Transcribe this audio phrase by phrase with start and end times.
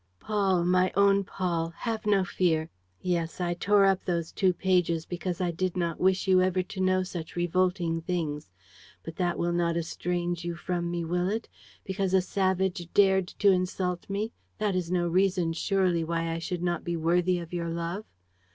[0.19, 2.71] _"Paul, my own Paul, have no fear.
[3.01, 6.79] Yes, I tore up those two pages because I did not wish you ever to
[6.81, 8.49] know such revolting things.
[9.03, 11.47] But that will not estrange you from me, will it?
[11.83, 16.63] Because a savage dared to insult me, that is no reason, surely, why I should
[16.63, 18.05] not be worthy of your love?